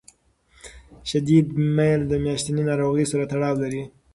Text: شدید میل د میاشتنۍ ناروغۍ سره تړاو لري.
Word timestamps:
شدید 1.09 1.47
میل 1.75 2.01
د 2.07 2.13
میاشتنۍ 2.23 2.63
ناروغۍ 2.69 3.05
سره 3.11 3.23
تړاو 3.31 3.55
لري. 3.63 3.83